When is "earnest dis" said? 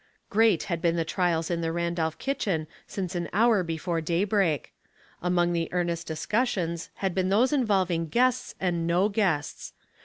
5.71-6.25